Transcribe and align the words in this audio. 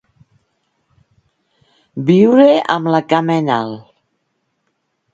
Viure 2.09 2.49
amb 2.79 2.93
la 2.97 3.05
cama 3.15 3.39
en 3.45 3.55
alt. 3.61 3.89